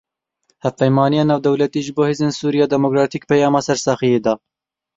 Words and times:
Hevpeymaniya 0.63 1.23
Navdewletî 1.27 1.79
ji 1.85 1.91
bo 1.97 2.03
Hêzên 2.09 2.31
Sûriya 2.39 2.65
Demokratîk 2.75 3.23
peyama 3.29 3.61
sersaxiyê 3.67 4.19
da. 4.25 4.33